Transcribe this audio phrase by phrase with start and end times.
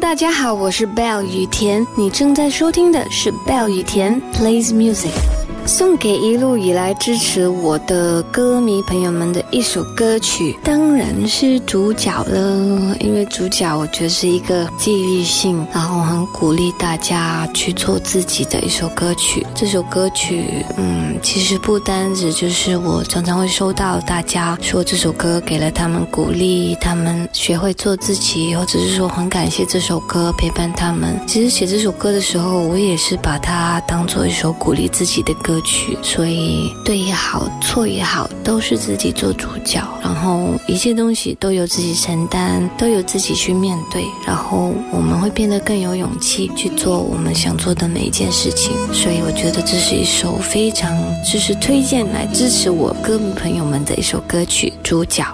[0.00, 5.33] 大家好，我是 Bell 雨田，你正在收听的是 Bell 雨田 Plays Music。
[5.66, 12.94] 送给一路以来支持我的歌迷朋友们的一首歌曲，当然是主角了。
[13.00, 19.46] 因为主角我觉得是一个激励性，然后很鼓励大家去做自己的一首歌曲。
[19.54, 20.44] 这首歌曲，
[20.76, 31.18] 嗯，其实不单只就是我常常会收到大家说这首歌给了他们鼓励，他们学会做自己，或者是说很感谢这首歌陪伴他们。
[31.26, 35.53] 其实写这首歌的时候，我也是把它当做一首鼓励自己的歌。
[35.54, 48.72] 歌曲，所以对也好，错也好，都是自己做主角，然后一切东西都由自己承担，都由自己去面对，然后我们会变得更有勇气去做我们想做的每一件事情。
[48.92, 55.24] 所以我觉得这是一首非常就是推荐来支持我歌迷朋友们的一首歌曲，主角。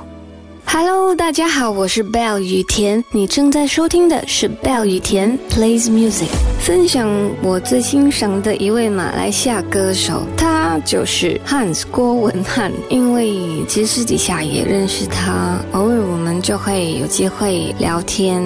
[0.72, 6.28] Hello，大家好，我是 Bell 雨田，你正在收听的是 Bell 雨田 Plays Music，
[6.60, 7.10] 分享
[7.42, 12.70] 我最欣赏的一位马来西亚歌手，他就是 Hans 郭文翰。
[12.88, 18.40] 因为其实私底下也认识他，偶尔我们就会有机会聊天、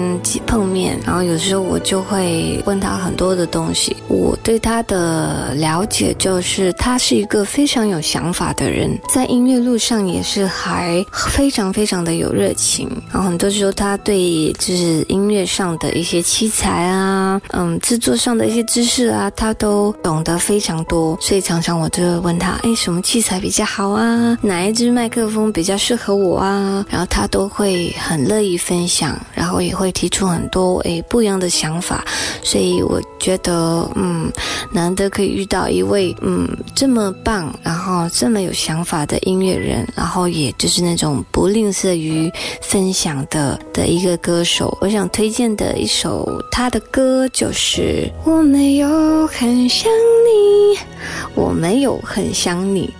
[0.47, 3.95] 碰面，然后有时候我就会问他很多的东西。
[4.07, 12.15] 我对他的了解就是，他是一个非常有想法的人，在音乐路上也是还非常非常的。
[12.15, 24.37] 有热情，然后很多时候他对就是音乐上的一些器材啊，嗯，制作上的一些知识啊，他都懂得非常多，所以常常我就会问他，哎，什么器材比较好啊？
[24.41, 26.85] 哪一支麦克风比较适合我啊？
[26.89, 32.05] 然后他都会很乐意分享，然后也会提出很多哎不一样的想法，
[32.43, 34.31] 所以我觉得嗯，
[34.71, 41.95] 难得可以遇到一位嗯这么棒，然后这么有想法的音乐人，然后也就是那种不吝啬。
[41.95, 42.29] 于
[42.61, 50.77] 分享的的一个歌手，我想推荐的一首他的歌就是《我没有很想你》，
[51.33, 52.93] 我没有很想你。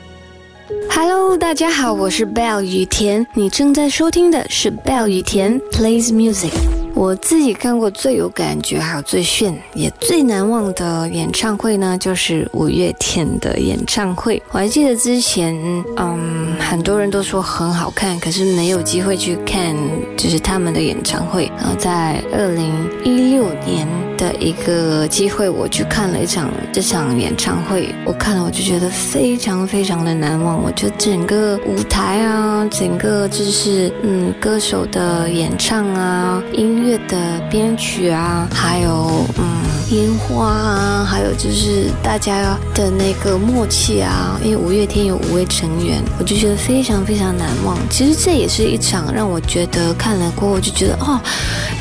[0.97, 6.53] Hello，大家好，我是 Bell 雨田，你正在收听的是 Bell 雨田 Plays Music。
[6.95, 14.41] 我自己看过最有感觉，还有最炫，也最难忘的演唱会呢，就是五月天的演唱会。
[14.51, 15.53] 我还记得之前，
[15.97, 19.75] 嗯，很多人都说很好看，可是没有机会去看，
[20.15, 21.51] 就是他们的演唱会。
[21.57, 23.85] 然后在二零一六年
[24.17, 27.93] 的一个机会，我去看了一场这场演唱会。
[28.05, 30.63] 我看了，我就觉得非常非常的难忘。
[30.63, 36.84] 我觉得整个舞台啊，整个就是嗯，歌手的演唱啊，音。
[36.85, 39.43] 乐的编曲啊，还有嗯
[39.89, 47.77] 烟花啊，还有就是大家的那个默契啊，因为五月天有五位成员，我就觉得非常非常难忘。
[47.89, 51.19] 其实这也是一场让我觉得看了过后就觉得哦，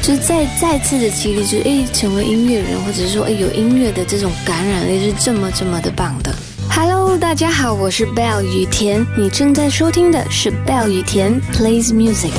[0.03, 6.34] 就再再次的激励，就是哎成为音乐人，或者是说哎有音乐的这种感染力是这么这么的棒的。
[6.71, 12.32] Hello，大家好，我是 Bell 雨田，你正在收听的是 Bell 雨田 Plays Music。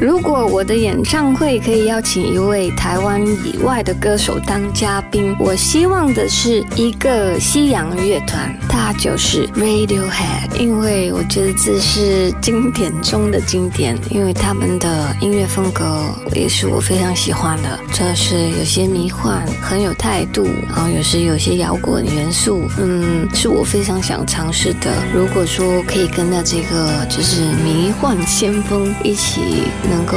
[0.00, 24.90] 如果我的演唱会可以邀请一位台湾以外的歌手当嘉宾，我希望的是一个西洋乐团，它就是 Radiohead，因为我觉得这是经典中的经典，因为他们的音乐风格也是我非常喜欢的，主要是有些迷幻，很有态度，然后有时有些摇滚元素，嗯，是我非常想尝试的。
[25.12, 29.64] 如果说可以跟着这个就是迷幻先锋一起。
[29.90, 30.16] 能够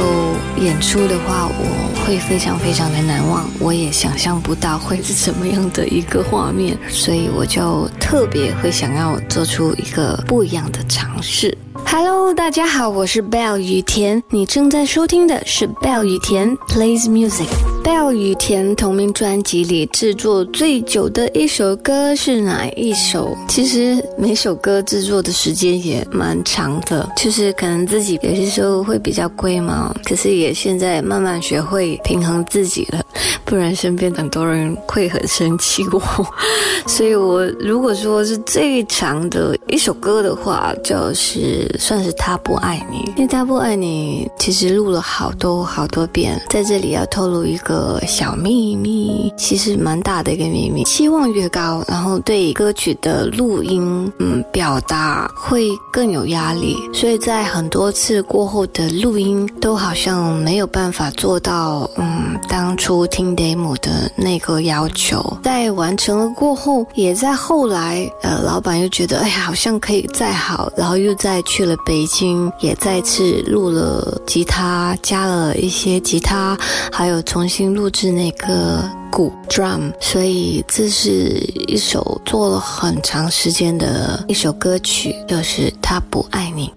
[0.62, 11.56] 演出的话，我会非常非常的难忘，我也想象不到会是怎么样的一个画面，所以我就特别会想要做出一个不一样的尝试。
[11.84, 17.73] Hello，大家好，我是 Bell 雨田，你正在收听的是 Bell 雨田 Plays Music。
[17.84, 23.36] Bell 与田同名专辑里制作最久的一首歌是哪一首？
[23.46, 33.03] 其实每首歌制作的时间也蛮长的，就是可能自己有些时候会比较贵嘛，可是也现在慢慢学会平衡自己了，
[33.44, 36.00] 不然身边很多人会很生气我。
[36.86, 48.00] 所以我如果说是最长的一首歌的话，就是算是他不爱你，因为他不爱你其实录了好多好多遍，在这里要透露一个。
[48.06, 50.84] 小秘密，其实蛮大的一个秘密。
[50.84, 56.76] 期望越高，然后对歌曲的录音，嗯，表达会更有压力。
[56.92, 65.38] 所以在很多次过后的录音，都好像没有办法做到，嗯，当初听 demo 的那个要求。
[65.42, 76.56] 在完成了过后，也在后来，呃，老板又觉得，哎呀，好像可以再好，然后又再去了北京，也再次录了吉他，加了一些吉他，
[76.92, 86.72] 还有重新录制那个鼓 drum，所以这是一首做了很长时间的一首歌曲，就是他不爱你。